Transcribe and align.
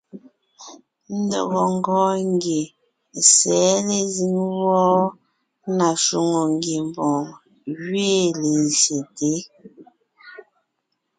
Ndɔgɔ 1.19 1.61
ńgɔɔn 1.75 2.17
ngie 2.33 2.63
sɛ̌ 3.35 3.63
lezíŋ 3.87 4.35
wɔ́ɔ 4.65 4.97
na 5.77 5.87
shwòŋo 6.03 6.41
ngiembɔɔn 6.55 7.25
gẅiin 7.77 8.35
lezsyete. 8.53 9.31